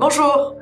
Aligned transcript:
Bonjour 0.00 0.56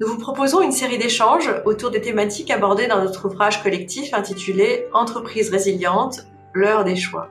Nous 0.00 0.06
vous 0.06 0.16
proposons 0.16 0.62
une 0.62 0.72
série 0.72 0.96
d'échanges 0.96 1.50
autour 1.66 1.90
des 1.90 2.00
thématiques 2.00 2.50
abordées 2.50 2.86
dans 2.86 3.04
notre 3.04 3.26
ouvrage 3.26 3.62
collectif 3.62 4.14
intitulé 4.14 4.86
Entreprise 4.94 5.50
résiliente, 5.50 6.26
l'heure 6.54 6.84
des 6.84 6.96
choix. 6.96 7.28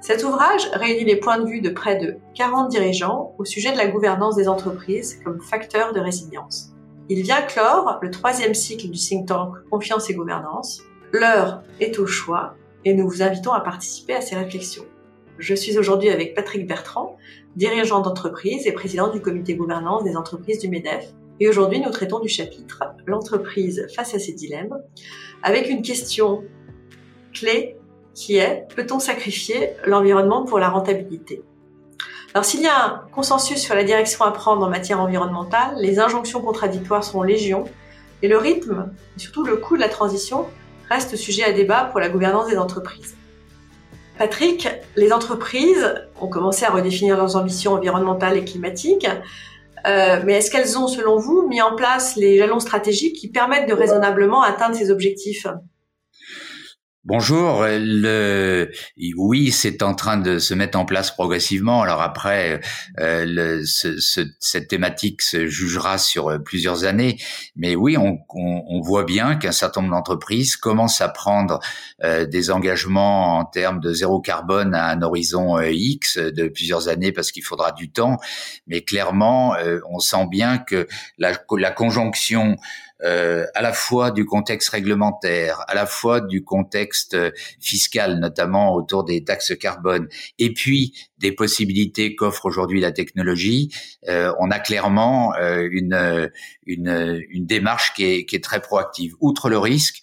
Cet 0.00 0.22
ouvrage 0.22 0.70
réunit 0.74 1.04
les 1.04 1.16
points 1.16 1.40
de 1.40 1.48
vue 1.48 1.60
de 1.60 1.70
près 1.70 1.96
de 1.96 2.18
40 2.36 2.68
dirigeants 2.68 3.34
au 3.36 3.44
sujet 3.44 3.72
de 3.72 3.78
la 3.78 3.88
gouvernance 3.88 4.36
des 4.36 4.46
entreprises 4.46 5.18
comme 5.24 5.40
facteur 5.40 5.92
de 5.92 5.98
résilience. 5.98 6.70
Il 7.08 7.22
vient 7.22 7.42
clore 7.42 7.98
le 8.00 8.12
troisième 8.12 8.54
cycle 8.54 8.88
du 8.88 8.96
think 8.96 9.26
tank 9.26 9.56
Confiance 9.72 10.08
et 10.08 10.14
Gouvernance. 10.14 10.82
L'heure 11.10 11.64
est 11.80 11.98
au 11.98 12.06
choix 12.06 12.54
et 12.84 12.94
nous 12.94 13.08
vous 13.08 13.22
invitons 13.22 13.52
à 13.52 13.60
participer 13.60 14.14
à 14.14 14.20
ces 14.20 14.36
réflexions. 14.36 14.84
Je 15.38 15.54
suis 15.54 15.78
aujourd'hui 15.78 16.10
avec 16.10 16.34
Patrick 16.34 16.66
Bertrand, 16.66 17.16
dirigeant 17.56 18.00
d'entreprise 18.00 18.66
et 18.66 18.72
président 18.72 19.08
du 19.08 19.20
comité 19.20 19.54
gouvernance 19.54 20.04
des 20.04 20.16
entreprises 20.16 20.58
du 20.58 20.68
MEDEF. 20.68 21.06
Et 21.40 21.48
aujourd'hui, 21.48 21.80
nous 21.80 21.90
traitons 21.90 22.20
du 22.20 22.28
chapitre 22.28 22.82
L'entreprise 23.06 23.86
face 23.94 24.14
à 24.14 24.18
ses 24.18 24.32
dilemmes, 24.32 24.78
avec 25.42 25.68
une 25.68 25.82
question 25.82 26.44
clé 27.32 27.76
qui 28.14 28.36
est 28.36 28.68
peut-on 28.76 28.98
sacrifier 28.98 29.70
l'environnement 29.86 30.44
pour 30.44 30.58
la 30.58 30.68
rentabilité? 30.68 31.42
Alors 32.34 32.44
s'il 32.44 32.62
y 32.62 32.66
a 32.66 32.86
un 32.86 32.98
consensus 33.12 33.58
sur 33.58 33.74
la 33.74 33.84
direction 33.84 34.24
à 34.24 34.30
prendre 34.30 34.64
en 34.64 34.70
matière 34.70 35.00
environnementale, 35.00 35.76
les 35.78 35.98
injonctions 35.98 36.40
contradictoires 36.40 37.04
sont 37.04 37.22
légion 37.22 37.64
et 38.22 38.28
le 38.28 38.38
rythme, 38.38 38.92
et 39.16 39.20
surtout 39.20 39.44
le 39.44 39.56
coût 39.56 39.76
de 39.76 39.80
la 39.80 39.88
transition, 39.88 40.46
reste 40.88 41.16
sujet 41.16 41.44
à 41.44 41.52
débat 41.52 41.84
pour 41.90 42.00
la 42.00 42.08
gouvernance 42.08 42.48
des 42.48 42.58
entreprises. 42.58 43.16
Patrick, 44.18 44.68
les 44.96 45.12
entreprises 45.12 45.94
ont 46.20 46.28
commencé 46.28 46.64
à 46.64 46.70
redéfinir 46.70 47.16
leurs 47.16 47.36
ambitions 47.36 47.72
environnementales 47.72 48.36
et 48.36 48.44
climatiques, 48.44 49.08
euh, 49.86 50.20
mais 50.24 50.34
est-ce 50.34 50.50
qu'elles 50.50 50.78
ont, 50.78 50.86
selon 50.86 51.16
vous, 51.16 51.46
mis 51.48 51.60
en 51.60 51.74
place 51.74 52.16
les 52.16 52.38
jalons 52.38 52.60
stratégiques 52.60 53.16
qui 53.16 53.28
permettent 53.28 53.68
de 53.68 53.74
raisonnablement 53.74 54.42
atteindre 54.42 54.76
ces 54.76 54.90
objectifs? 54.90 55.46
Bonjour. 57.04 57.64
Le, 57.66 58.70
oui, 59.16 59.50
c'est 59.50 59.82
en 59.82 59.92
train 59.92 60.16
de 60.18 60.38
se 60.38 60.54
mettre 60.54 60.78
en 60.78 60.84
place 60.84 61.10
progressivement. 61.10 61.82
Alors 61.82 62.00
après, 62.00 62.60
euh, 63.00 63.24
le, 63.26 63.64
ce, 63.64 63.98
ce, 63.98 64.20
cette 64.38 64.68
thématique 64.68 65.20
se 65.20 65.48
jugera 65.48 65.98
sur 65.98 66.28
euh, 66.28 66.38
plusieurs 66.38 66.84
années, 66.84 67.18
mais 67.56 67.74
oui, 67.74 67.96
on, 67.98 68.20
on, 68.28 68.62
on 68.68 68.80
voit 68.82 69.02
bien 69.02 69.34
qu'un 69.34 69.50
certain 69.50 69.82
nombre 69.82 69.94
d'entreprises 69.94 70.54
commencent 70.54 71.00
à 71.00 71.08
prendre 71.08 71.58
euh, 72.04 72.24
des 72.24 72.52
engagements 72.52 73.38
en 73.38 73.46
termes 73.46 73.80
de 73.80 73.92
zéro 73.92 74.20
carbone 74.20 74.72
à 74.72 74.86
un 74.90 75.02
horizon 75.02 75.58
euh, 75.58 75.72
X 75.72 76.18
de 76.18 76.46
plusieurs 76.46 76.86
années 76.86 77.10
parce 77.10 77.32
qu'il 77.32 77.42
faudra 77.42 77.72
du 77.72 77.90
temps. 77.90 78.18
Mais 78.68 78.82
clairement, 78.82 79.56
euh, 79.56 79.80
on 79.90 79.98
sent 79.98 80.28
bien 80.30 80.56
que 80.56 80.86
la, 81.18 81.32
la 81.58 81.72
conjonction 81.72 82.56
euh, 83.04 83.46
à 83.54 83.62
la 83.62 83.72
fois 83.72 84.10
du 84.10 84.24
contexte 84.24 84.68
réglementaire, 84.70 85.64
à 85.68 85.74
la 85.74 85.86
fois 85.86 86.20
du 86.20 86.44
contexte 86.44 87.14
euh, 87.14 87.30
fiscal, 87.60 88.18
notamment 88.18 88.74
autour 88.74 89.04
des 89.04 89.24
taxes 89.24 89.56
carbone, 89.58 90.08
et 90.38 90.52
puis 90.52 90.94
des 91.18 91.32
possibilités 91.32 92.14
qu'offre 92.14 92.46
aujourd'hui 92.46 92.80
la 92.80 92.92
technologie, 92.92 93.72
euh, 94.08 94.32
on 94.38 94.50
a 94.50 94.58
clairement 94.58 95.34
euh, 95.36 95.68
une, 95.70 96.30
une, 96.66 97.22
une, 97.30 97.46
démarche 97.46 97.94
qui 97.94 98.04
est, 98.04 98.24
qui 98.24 98.36
est 98.36 98.44
très 98.44 98.60
proactive. 98.60 99.14
Outre 99.20 99.48
le 99.48 99.58
risque, 99.58 100.02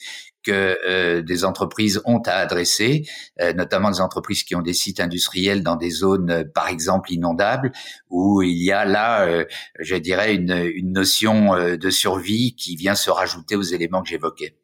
que 0.50 0.78
euh, 0.88 1.22
des 1.22 1.46
entreprises 1.46 2.02
ont 2.06 2.22
à 2.26 2.34
adresser, 2.34 3.06
euh, 3.40 3.54
notamment 3.54 3.92
des 3.92 4.02
entreprises 4.02 4.44
qui 4.44 4.56
ont 4.56 4.62
des 4.62 4.74
sites 4.74 5.00
industriels 5.00 5.62
dans 5.64 5.76
des 5.76 5.90
zones, 5.90 6.32
euh, 6.32 6.44
par 6.44 6.70
exemple, 6.70 7.12
inondables, 7.12 7.72
où 8.10 8.42
il 8.42 8.64
y 8.64 8.72
a 8.72 8.86
là, 8.86 9.46
je 9.80 9.96
dirais, 9.96 10.34
une, 10.34 10.70
une 10.74 10.94
notion 10.94 11.54
de 11.56 11.90
survie 11.90 12.56
qui 12.56 12.76
vient 12.76 12.96
se 12.96 13.10
rajouter 13.10 13.56
aux 13.56 13.62
éléments 13.62 14.02
que 14.02 14.10
j'évoquais. 14.10 14.58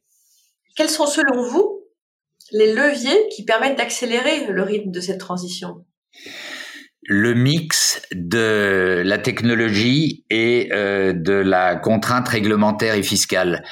Quels 0.75 0.89
sont, 0.89 1.05
selon 1.05 1.43
vous, 1.49 1.83
les 2.51 2.73
leviers 2.73 3.29
qui 3.35 3.45
permettent 3.45 3.77
d'accélérer 3.77 4.47
le 4.47 4.63
rythme 4.63 4.91
de 4.91 4.99
cette 4.99 5.19
transition? 5.19 5.85
Le 7.07 7.35
mix 7.35 8.01
de 8.13 9.03
la 9.05 9.19
technologie 9.19 10.25
et 10.31 10.69
euh, 10.71 11.13
de 11.13 11.33
la 11.33 11.75
contrainte 11.75 12.27
réglementaire 12.27 12.95
et 12.95 13.03
fiscale. 13.03 13.63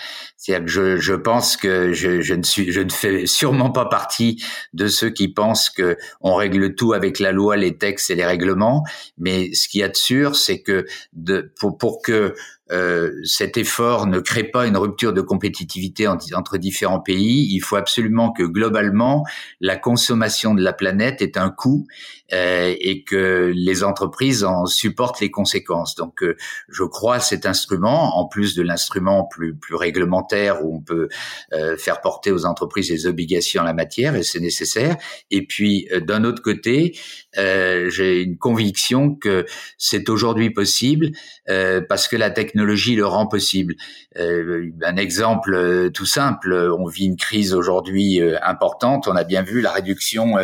C'est-à-dire 0.43 0.65
que 0.65 0.71
je, 0.71 0.97
je, 0.97 1.13
pense 1.13 1.55
que 1.55 1.93
je, 1.93 2.19
je, 2.19 2.33
ne 2.33 2.43
suis, 2.43 2.69
je 2.69 2.81
ne 2.81 2.89
fais 2.89 3.25
sûrement 3.27 3.71
pas 3.71 3.85
partie 3.85 4.43
de 4.73 4.87
ceux 4.87 5.09
qui 5.09 5.29
pensent 5.29 5.69
que 5.69 5.95
on 6.19 6.35
règle 6.35 6.75
tout 6.75 6.91
avec 6.91 7.19
la 7.19 7.31
loi, 7.31 7.55
les 7.55 7.77
textes 7.77 8.09
et 8.09 8.15
les 8.15 8.25
règlements. 8.25 8.83
Mais 9.17 9.53
ce 9.53 9.69
qu'il 9.69 9.79
y 9.79 9.83
a 9.83 9.87
de 9.87 9.95
sûr, 9.95 10.35
c'est 10.35 10.61
que 10.61 10.85
de, 11.13 11.49
pour, 11.57 11.77
pour 11.77 12.01
que 12.01 12.35
euh, 12.71 13.11
cet 13.23 13.57
effort 13.57 14.07
ne 14.07 14.19
crée 14.19 14.45
pas 14.45 14.65
une 14.65 14.77
rupture 14.77 15.13
de 15.13 15.21
compétitivité 15.21 16.07
entre 16.07 16.57
différents 16.57 16.99
pays. 16.99 17.47
Il 17.51 17.59
faut 17.59 17.75
absolument 17.75 18.31
que 18.31 18.43
globalement, 18.43 19.23
la 19.61 19.75
consommation 19.75 20.55
de 20.55 20.61
la 20.61 20.73
planète 20.73 21.21
ait 21.21 21.37
un 21.37 21.51
coût 21.51 21.85
euh, 22.31 22.73
et 22.79 23.03
que 23.03 23.51
les 23.53 23.83
entreprises 23.83 24.43
en 24.43 24.65
supportent 24.65 25.19
les 25.19 25.29
conséquences. 25.29 25.95
Donc, 25.95 26.23
euh, 26.23 26.35
je 26.67 26.83
crois 26.83 27.15
à 27.15 27.19
cet 27.19 27.45
instrument, 27.45 28.17
en 28.17 28.27
plus 28.27 28.55
de 28.55 28.63
l'instrument 28.63 29.25
plus, 29.25 29.55
plus 29.55 29.75
réglementaire 29.75 30.32
où 30.63 30.75
on 30.75 30.81
peut 30.81 31.09
euh, 31.53 31.77
faire 31.77 32.01
porter 32.01 32.31
aux 32.31 32.45
entreprises 32.45 32.89
des 32.89 33.07
obligations 33.07 33.61
en 33.61 33.65
la 33.65 33.73
matière, 33.73 34.15
et 34.15 34.23
c'est 34.23 34.39
nécessaire. 34.39 34.97
Et 35.31 35.45
puis, 35.45 35.87
euh, 35.91 35.99
d'un 35.99 36.23
autre 36.23 36.41
côté, 36.41 36.97
j'ai 37.35 38.21
une 38.21 38.37
conviction 38.37 39.15
que 39.15 39.45
c'est 39.77 40.07
aujourd'hui 40.09 40.51
possible 40.51 41.11
parce 41.47 42.07
que 42.07 42.15
la 42.15 42.29
technologie 42.29 42.95
le 42.95 43.05
rend 43.05 43.27
possible. 43.27 43.75
Euh, 44.19 44.69
un 44.83 44.97
exemple 44.97 45.53
euh, 45.53 45.89
tout 45.89 46.05
simple, 46.05 46.53
on 46.77 46.85
vit 46.87 47.05
une 47.05 47.17
crise 47.17 47.53
aujourd'hui 47.53 48.21
euh, 48.21 48.37
importante, 48.43 49.07
on 49.07 49.15
a 49.15 49.23
bien 49.23 49.41
vu 49.41 49.61
la 49.61 49.71
réduction 49.71 50.35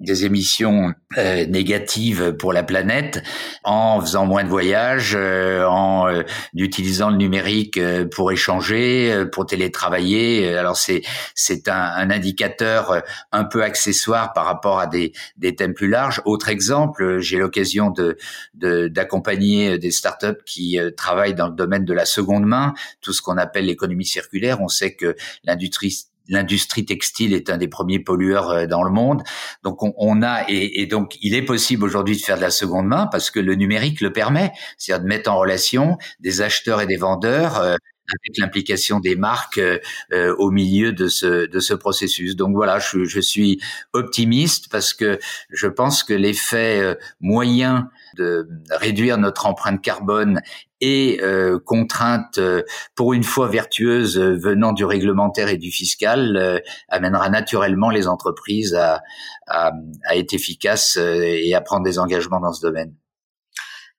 des 0.00 0.24
émissions 0.24 0.92
euh, 1.18 1.46
négatives 1.46 2.32
pour 2.32 2.52
la 2.52 2.64
planète 2.64 3.22
en 3.62 4.00
faisant 4.00 4.26
moins 4.26 4.42
de 4.42 4.48
voyages, 4.48 5.14
euh, 5.16 5.64
en 5.66 6.08
euh, 6.08 6.22
utilisant 6.54 7.10
le 7.10 7.16
numérique 7.16 7.80
pour 8.10 8.32
échanger, 8.32 9.24
pour 9.32 9.46
télétravailler. 9.46 10.56
Alors 10.56 10.76
c'est 10.76 11.02
c'est 11.34 11.68
un, 11.68 11.74
un, 11.74 12.10
indicateur 12.10 13.02
un 13.30 13.44
peu 13.44 13.62
accessoire 13.62 14.32
par 14.32 14.46
rapport 14.46 14.80
à 14.80 14.86
des 14.86 15.12
des 15.36 15.54
thèmes 15.54 15.74
plus 15.74 15.88
larges. 15.88 16.20
Autre 16.24 16.48
exemple, 16.48 17.20
j'ai 17.20 17.38
l'occasion 17.38 17.90
de 17.90 18.16
d'accompagner 18.54 19.78
des 19.78 19.90
startups 19.90 20.42
qui 20.44 20.78
travaillent 20.96 21.34
dans 21.34 21.48
le 21.48 21.54
domaine 21.54 21.84
de 21.84 21.94
la 21.94 22.04
seconde 22.04 22.44
main, 22.44 22.74
tout 23.00 23.12
ce 23.12 23.22
qu'on 23.22 23.38
appelle 23.38 23.66
l'économie 23.66 24.06
circulaire. 24.06 24.60
On 24.60 24.68
sait 24.68 24.94
que 24.94 25.16
l'industrie 25.44 26.06
l'industrie 26.28 26.84
textile 26.84 27.34
est 27.34 27.50
un 27.50 27.58
des 27.58 27.68
premiers 27.68 27.98
pollueurs 27.98 28.50
euh, 28.50 28.66
dans 28.66 28.82
le 28.82 28.90
monde. 28.90 29.22
Donc 29.62 29.82
on, 29.82 29.94
on 29.96 30.22
a 30.22 30.44
et, 30.48 30.80
et, 30.80 30.86
donc 30.86 31.16
il 31.22 31.34
est 31.34 31.42
possible 31.42 31.84
aujourd'hui 31.84 32.16
de 32.16 32.22
faire 32.22 32.36
de 32.36 32.42
la 32.42 32.50
seconde 32.50 32.86
main 32.86 33.06
parce 33.06 33.30
que 33.30 33.40
le 33.40 33.54
numérique 33.54 34.00
le 34.00 34.12
permet, 34.12 34.52
c'est-à-dire 34.78 35.04
de 35.04 35.08
mettre 35.08 35.30
en 35.30 35.38
relation 35.38 35.98
des 36.20 36.40
acheteurs 36.40 36.80
et 36.80 36.86
des 36.86 36.96
vendeurs. 36.96 37.58
Euh, 37.58 37.76
avec 38.08 38.38
l'implication 38.38 39.00
des 39.00 39.16
marques 39.16 39.58
euh, 39.58 39.78
euh, 40.12 40.34
au 40.38 40.50
milieu 40.50 40.92
de 40.92 41.08
ce 41.08 41.46
de 41.46 41.60
ce 41.60 41.74
processus. 41.74 42.36
Donc 42.36 42.54
voilà, 42.54 42.78
je, 42.78 43.04
je, 43.04 43.20
suis 43.20 43.60
optimiste 43.92 44.68
parce 44.70 44.92
que 44.92 45.18
je 45.50 45.66
pense 45.66 46.02
que 46.02 46.12
l'effet 46.12 46.80
euh, 46.80 46.94
moyen 47.20 47.88
de 48.14 48.48
réduire 48.70 49.18
notre 49.18 49.46
empreinte 49.46 49.82
carbone 49.82 50.40
et 50.80 51.20
euh, 51.22 51.58
contraintes 51.58 52.38
euh, 52.38 52.62
pour 52.94 53.14
une 53.14 53.24
fois 53.24 53.48
vertueuses 53.48 54.18
euh, 54.18 54.36
venant 54.36 54.72
du 54.72 54.84
réglementaire 54.84 55.48
et 55.48 55.56
du 55.56 55.70
fiscal 55.70 56.36
euh, 56.36 56.58
amènera 56.88 57.30
naturellement 57.30 57.90
les 57.90 58.06
entreprises 58.06 58.74
à, 58.74 59.00
à, 59.46 59.72
à 60.06 60.16
être 60.16 60.34
efficaces 60.34 60.96
et 60.98 61.54
à 61.54 61.60
prendre 61.60 61.84
des 61.84 61.98
engagements 61.98 62.40
dans 62.40 62.52
ce 62.52 62.60
domaine. 62.60 62.94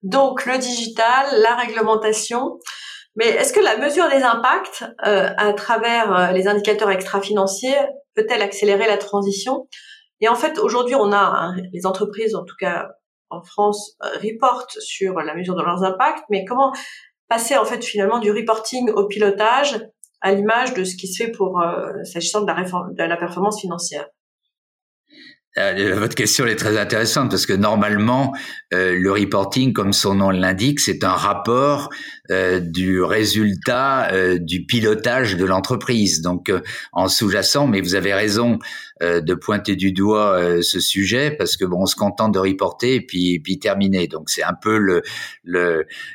Donc 0.04 0.46
le 0.46 0.58
digital, 0.58 1.26
la 1.42 1.56
réglementation. 1.56 2.60
Mais 3.16 3.28
est-ce 3.28 3.54
que 3.54 3.62
la 3.62 3.78
mesure 3.78 4.10
des 4.10 4.24
impacts 4.24 4.84
euh, 5.08 5.30
à 5.38 5.54
travers 5.54 6.34
les 6.34 6.48
indicateurs 6.48 6.92
extra-financiers 6.92 7.78
peut-elle 8.14 8.42
accélérer 8.42 8.88
la 8.88 8.98
transition? 8.98 9.68
Et 10.22 10.28
en 10.28 10.36
fait, 10.36 10.60
aujourd'hui, 10.60 10.96
on 10.96 11.12
a 11.12 11.18
hein, 11.18 11.56
les 11.74 11.86
entreprises, 11.86 12.36
en 12.36 12.44
tout 12.44 12.56
cas 12.60 12.90
en 13.30 13.42
France 13.42 13.96
euh, 14.04 14.18
reportent 14.18 14.78
sur 14.80 15.20
la 15.20 15.36
mesure 15.36 15.56
de 15.56 15.62
leurs 15.62 15.84
impacts, 15.84 16.24
mais 16.30 16.46
comment 16.46 16.74
passer 17.28 17.58
en 17.58 17.66
fait 17.66 17.84
finalement 17.84 18.20
du 18.20 18.32
reporting 18.32 18.90
au 18.92 19.08
pilotage 19.08 19.80
à 20.22 20.34
l'image 20.34 20.74
de 20.74 20.84
ce 20.84 20.96
qui 20.96 21.08
se 21.08 21.24
fait 21.24 21.32
pour 21.32 21.62
euh, 21.62 21.92
s'agissant 22.04 22.42
de 22.42 23.04
la 23.04 23.18
performance 23.18 23.62
financière? 23.62 24.08
Euh, 25.58 25.98
votre 25.98 26.16
question 26.16 26.46
est 26.46 26.58
très 26.58 26.78
intéressante 26.78 27.30
parce 27.30 27.46
que 27.46 27.54
normalement, 27.54 28.34
le 28.72 29.10
reporting, 29.10 29.72
comme 29.72 29.94
son 29.94 30.16
nom 30.16 30.30
l'indique, 30.30 30.82
c'est 30.82 31.06
un 31.06 31.14
rapport 31.14 31.90
euh, 32.32 32.60
du 32.60 33.02
résultat 33.02 34.12
euh, 34.14 34.38
du 34.40 34.66
pilotage 34.66 35.38
de 35.38 35.46
l'entreprise. 35.46 36.22
Donc, 36.22 36.52
en 36.92 37.08
sous-jacent, 37.08 37.68
mais 37.68 37.82
vous 37.82 37.96
avez 37.96 38.14
raison 38.14 38.60
euh, 39.04 39.20
de 39.20 39.34
pointer 39.34 39.76
du 39.76 39.92
doigt 39.92 40.40
euh, 40.40 40.62
ce 40.62 40.80
sujet 40.80 41.30
parce 41.30 41.58
que 41.58 41.66
bon, 41.66 41.82
on 41.82 41.86
se 41.86 41.98
contente 41.98 42.34
de 42.34 42.40
reporter 42.40 42.96
et 42.96 43.02
puis 43.06 43.40
puis 43.40 43.60
terminer. 43.60 44.08
Donc 44.08 44.30
c'est 44.30 44.42
un 44.42 44.54
peu 44.54 44.78
le 44.78 45.04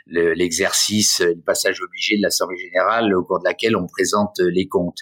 l'exercice, 0.07 1.21
le, 1.21 1.35
le, 1.35 1.41
passage 1.43 1.83
obligé 1.83 2.17
de 2.17 2.23
l'Assemblée 2.23 2.57
générale 2.57 3.15
au 3.15 3.23
cours 3.23 3.39
de 3.39 3.45
laquelle 3.45 3.77
on 3.77 3.87
présente 3.87 4.41
les 4.41 4.67
comptes. 4.67 5.01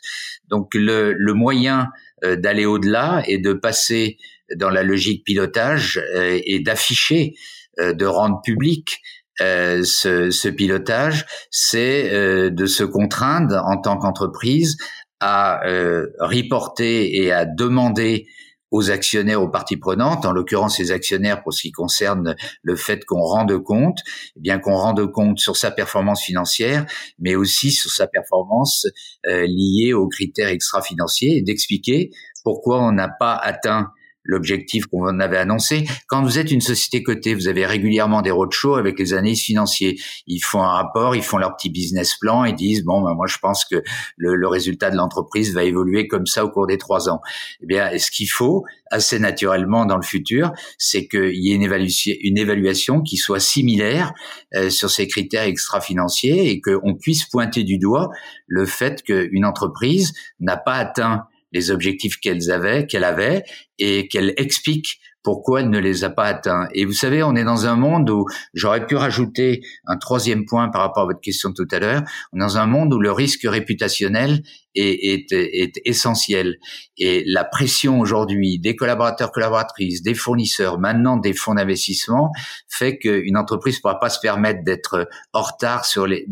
Donc 0.49 0.75
le, 0.75 1.13
le 1.13 1.35
moyen 1.35 1.87
d'aller 2.25 2.67
au-delà 2.67 3.23
et 3.29 3.39
de 3.39 3.53
passer 3.53 4.19
dans 4.57 4.71
la 4.71 4.83
logique 4.83 5.23
pilotage 5.25 6.03
et 6.17 6.59
d'afficher, 6.59 7.35
de 7.79 8.05
rendre 8.07 8.41
public 8.43 9.01
euh, 9.41 9.83
ce, 9.85 10.49
pilotage, 10.49 11.27
c'est 11.51 12.13
euh, 12.13 12.51
de 12.51 12.67
se 12.67 12.85
contraindre 12.85 13.63
en 13.65 13.81
tant 13.81 13.97
qu'entreprise 13.97 14.77
à 15.21 15.67
euh, 15.67 16.07
reporter 16.21 17.15
et 17.15 17.33
à 17.33 17.45
demander 17.45 18.27
aux 18.71 18.91
actionnaires, 18.91 19.43
aux 19.43 19.49
parties 19.49 19.77
prenantes, 19.77 20.27
en 20.27 20.33
l'occurrence 20.33 20.79
les 20.79 20.93
actionnaires 20.93 21.43
pour 21.43 21.55
ce 21.55 21.63
qui 21.63 21.73
concerne 21.73 22.37
le 22.63 22.77
fait 22.77 23.05
qu'on 23.05 23.23
rende 23.23 23.57
compte, 23.63 24.01
eh 24.37 24.41
bien 24.41 24.59
qu'on 24.59 24.77
rende 24.77 25.11
compte 25.11 25.39
sur 25.39 25.57
sa 25.57 25.71
performance 25.71 26.23
financière, 26.23 26.85
mais 27.19 27.35
aussi 27.35 27.71
sur 27.71 27.91
sa 27.91 28.07
performance 28.07 28.87
euh, 29.27 29.47
liée 29.47 29.95
aux 29.95 30.09
critères 30.09 30.49
extra-financiers 30.49 31.39
et 31.39 31.43
d'expliquer 31.43 32.11
pourquoi 32.45 32.83
on 32.83 32.93
n'a 32.93 33.09
pas 33.09 33.35
atteint 33.35 33.89
l'objectif 34.29 34.87
qu'on 34.87 35.19
avait 35.19 35.39
annoncé. 35.39 35.87
Quand 36.07 36.23
vous 36.23 36.39
êtes 36.39 36.53
une 36.53 36.61
société 36.61 37.03
cotée, 37.03 37.35
vous 37.35 37.49
avez 37.49 37.67
régulièrement 37.67 38.23
des 38.23 38.31
roadshows 38.31 38.77
avec 38.77 38.99
les 38.99 39.15
analystes 39.15 39.45
financiers. 39.45 39.99
Ils 40.27 40.41
font 40.41 40.63
un 40.63 40.71
rapport, 40.71 41.17
ils 41.17 41.23
font 41.23 41.39
leur 41.39 41.57
petit 41.57 41.71
business 41.71 42.15
plan 42.15 42.45
et 42.45 42.53
disent 42.53 42.85
bon, 42.85 43.03
ben 43.03 43.15
moi 43.15 43.27
je 43.27 43.39
pense 43.39 43.65
que 43.65 43.83
le, 44.17 44.37
le 44.37 44.47
résultat 44.47 44.91
de 44.91 44.97
l'entreprise 44.97 45.55
va 45.55 45.65
évoluer 45.65 46.07
comme 46.07 46.27
ça 46.27 46.45
au 46.45 46.51
cours 46.51 46.67
des 46.67 46.79
trois 46.79 47.09
ans. 47.09 47.21
Eh 47.63 47.67
bien, 47.67 47.99
ce 47.99 48.11
qu'il 48.11 48.29
faut 48.29 48.65
assez 48.91 49.19
naturellement 49.19 49.87
dans 49.87 49.97
le 49.97 50.03
futur, 50.03 50.53
c'est 50.77 51.09
qu'il 51.09 51.35
y 51.35 51.51
ait 51.51 51.55
une 51.55 51.63
évaluation, 51.63 52.15
une 52.21 52.39
évaluation 52.39 53.01
qui 53.01 53.17
soit 53.17 53.41
similaire 53.41 54.13
euh, 54.55 54.71
sur 54.71 54.91
ces 54.91 55.09
critères 55.09 55.45
extra-financiers 55.45 56.51
et 56.51 56.61
qu'on 56.61 56.95
puisse 56.95 57.25
pointer 57.25 57.65
du 57.65 57.79
doigt 57.79 58.11
le 58.47 58.67
fait 58.67 59.03
qu'une 59.03 59.45
entreprise 59.45 60.13
n'a 60.41 60.57
pas 60.57 60.75
atteint 60.75 61.25
les 61.53 61.71
objectifs 61.71 62.19
qu'elles 62.21 62.51
avaient, 62.51 62.87
qu'elle 62.87 63.05
avait, 63.05 63.45
et 63.79 64.09
qu'elle 64.09 64.35
explique 64.37 65.01
pourquoi 65.23 65.61
elle 65.61 65.69
ne 65.69 65.79
les 65.79 66.05
a 66.05 66.11
pas 66.11 66.25
atteints. 66.25 66.69
Et 66.73 66.85
vous 66.85 66.93
savez, 66.93 67.23
on 67.23 67.35
est 67.35 67.45
dans 67.45 67.67
un 67.67 67.77
monde 67.77 68.09
où 68.09 68.25
j'aurais 68.55 68.87
pu 68.87 68.97
rajouter 68.97 69.61
un 69.87 69.99
troisième 69.99 70.47
point 70.47 70.69
par 70.71 70.81
rapport 70.81 71.03
à 71.03 71.07
votre 71.07 71.21
question 71.21 71.53
tout 71.53 71.67
à 71.71 71.79
l'heure. 71.79 72.03
On 72.33 72.39
est 72.39 72.41
dans 72.41 72.57
un 72.57 72.67
monde 72.67 72.95
où 72.95 72.99
le 72.99 73.13
risque 73.13 73.43
réputationnel 73.45 74.43
est, 74.75 75.27
est, 75.31 75.33
est 75.33 75.81
essentiel. 75.85 76.57
Et 76.97 77.25
la 77.27 77.45
pression 77.45 78.01
aujourd'hui 78.01 78.59
des 78.59 78.77
collaborateurs, 78.77 79.33
collaboratrices, 79.33 80.03
des 80.03 80.15
fournisseurs, 80.15 80.79
maintenant 80.79 81.17
des 81.17 81.35
fonds 81.35 81.55
d'investissement, 81.55 82.31
fait 82.69 82.97
qu'une 82.99 83.37
entreprise 83.37 83.77
ne 83.77 83.81
pourra 83.81 83.99
pas 83.99 84.11
se 84.11 84.21
permettre 84.21 84.65
d'être 84.65 85.09
en 85.33 85.43
retard 85.43 85.85
sur 85.85 86.07
les 86.07 86.27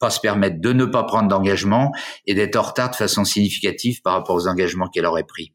pas 0.00 0.10
se 0.10 0.18
permettre 0.18 0.60
de 0.60 0.72
ne 0.72 0.86
pas 0.86 1.04
prendre 1.04 1.28
d'engagement 1.28 1.92
et 2.26 2.34
d'être 2.34 2.56
en 2.56 2.62
retard 2.62 2.90
de 2.90 2.96
façon 2.96 3.24
significative 3.24 4.00
par 4.02 4.14
rapport 4.14 4.34
aux 4.34 4.48
engagements 4.48 4.88
qu'elle 4.88 5.06
aurait 5.06 5.24
pris. 5.24 5.54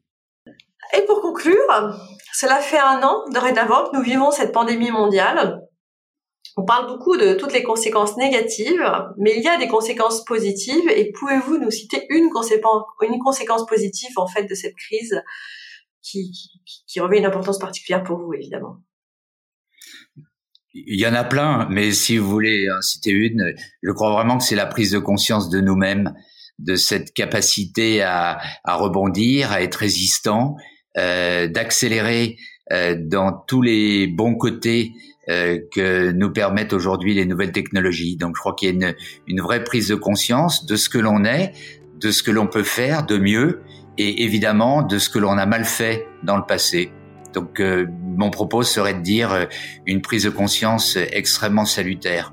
Et 0.96 1.02
pour 1.02 1.20
conclure, 1.20 1.98
cela 2.32 2.60
fait 2.60 2.78
un 2.78 3.02
an 3.02 3.24
dorénavant 3.32 3.90
que 3.90 3.96
nous 3.96 4.02
vivons 4.02 4.30
cette 4.30 4.52
pandémie 4.52 4.90
mondiale. 4.90 5.60
On 6.56 6.64
parle 6.64 6.86
beaucoup 6.86 7.16
de 7.16 7.34
toutes 7.34 7.52
les 7.52 7.62
conséquences 7.62 8.16
négatives, 8.16 8.82
mais 9.18 9.34
il 9.36 9.42
y 9.42 9.48
a 9.48 9.58
des 9.58 9.68
conséquences 9.68 10.24
positives. 10.24 10.88
Et 10.88 11.12
pouvez-vous 11.12 11.58
nous 11.58 11.70
citer 11.70 12.06
une 12.08 12.30
conséquence, 12.30 13.66
positive 13.66 14.12
en 14.16 14.26
fait 14.26 14.44
de 14.44 14.54
cette 14.54 14.76
crise 14.76 15.20
qui, 16.02 16.30
qui, 16.30 16.84
qui 16.86 17.00
revêt 17.00 17.18
une 17.18 17.26
importance 17.26 17.58
particulière 17.58 18.04
pour 18.04 18.18
vous, 18.18 18.32
évidemment? 18.32 18.76
Il 20.86 21.00
y 21.00 21.06
en 21.06 21.14
a 21.14 21.24
plein, 21.24 21.66
mais 21.70 21.92
si 21.92 22.18
vous 22.18 22.28
voulez 22.28 22.68
en 22.70 22.82
citer 22.82 23.10
une, 23.10 23.54
je 23.82 23.90
crois 23.92 24.12
vraiment 24.12 24.38
que 24.38 24.44
c'est 24.44 24.56
la 24.56 24.66
prise 24.66 24.90
de 24.90 24.98
conscience 24.98 25.48
de 25.48 25.60
nous-mêmes, 25.60 26.12
de 26.58 26.74
cette 26.74 27.12
capacité 27.12 28.02
à, 28.02 28.38
rebondir, 28.66 29.52
à 29.52 29.62
être 29.62 29.76
résistant, 29.76 30.56
euh, 30.98 31.48
d'accélérer 31.48 32.36
euh, 32.72 32.96
dans 32.98 33.32
tous 33.32 33.62
les 33.62 34.06
bons 34.06 34.34
côtés 34.34 34.92
euh, 35.28 35.58
que 35.72 36.12
nous 36.12 36.32
permettent 36.32 36.72
aujourd'hui 36.72 37.14
les 37.14 37.26
nouvelles 37.26 37.52
technologies. 37.52 38.16
Donc 38.16 38.36
je 38.36 38.40
crois 38.40 38.54
qu'il 38.54 38.68
y 38.68 38.70
a 38.70 38.74
une, 38.74 38.94
une 39.26 39.40
vraie 39.40 39.64
prise 39.64 39.88
de 39.88 39.94
conscience 39.94 40.66
de 40.66 40.76
ce 40.76 40.88
que 40.88 40.98
l'on 40.98 41.24
est, 41.24 41.52
de 42.00 42.10
ce 42.10 42.22
que 42.22 42.30
l'on 42.30 42.46
peut 42.46 42.62
faire 42.62 43.04
de 43.04 43.18
mieux 43.18 43.60
et 43.98 44.24
évidemment 44.24 44.82
de 44.82 44.98
ce 44.98 45.08
que 45.08 45.18
l'on 45.18 45.38
a 45.38 45.46
mal 45.46 45.64
fait 45.64 46.06
dans 46.22 46.36
le 46.36 46.44
passé. 46.46 46.92
Donc 47.36 47.60
euh, 47.60 47.86
mon 48.16 48.30
propos 48.30 48.62
serait 48.62 48.94
de 48.94 49.02
dire 49.02 49.30
euh, 49.30 49.44
une 49.84 50.00
prise 50.00 50.24
de 50.24 50.30
conscience 50.30 50.96
extrêmement 50.96 51.66
salutaire. 51.66 52.32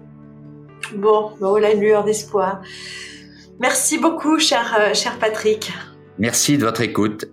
Bon, 0.96 1.32
ben 1.42 1.50
voilà 1.50 1.74
une 1.74 1.82
lueur 1.82 2.06
d'espoir. 2.06 2.62
Merci 3.60 3.98
beaucoup, 3.98 4.40
cher, 4.40 4.76
euh, 4.80 4.94
cher 4.94 5.20
Patrick. 5.20 5.74
Merci 6.20 6.58
de 6.58 6.64
votre 6.64 6.80
écoute. 6.80 7.26